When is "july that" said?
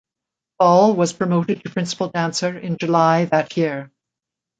2.79-3.55